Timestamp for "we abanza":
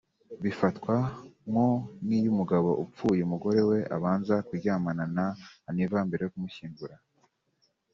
3.69-4.35